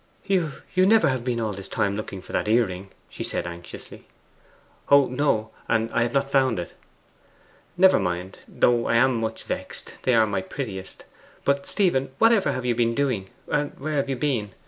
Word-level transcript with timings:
'You 0.25 0.49
never 0.77 1.09
have 1.09 1.23
been 1.23 1.39
all 1.39 1.53
this 1.53 1.69
time 1.69 1.95
looking 1.95 2.23
for 2.23 2.33
that 2.33 2.47
earring?' 2.47 2.89
she 3.07 3.21
said 3.23 3.45
anxiously. 3.45 4.07
'Oh 4.89 5.05
no; 5.05 5.51
and 5.67 5.91
I 5.93 6.01
have 6.01 6.11
not 6.11 6.31
found 6.31 6.57
it.' 6.57 6.73
'Never 7.77 7.99
mind. 7.99 8.39
Though 8.47 8.87
I 8.87 8.95
am 8.95 9.17
much 9.19 9.43
vexed; 9.43 9.93
they 10.01 10.15
are 10.15 10.25
my 10.25 10.41
prettiest. 10.41 11.03
But, 11.45 11.67
Stephen, 11.67 12.09
what 12.17 12.31
ever 12.31 12.51
have 12.51 12.65
you 12.65 12.73
been 12.73 12.95
doing 12.95 13.29
where 13.45 13.97
have 13.97 14.09
you 14.09 14.15
been? 14.15 14.55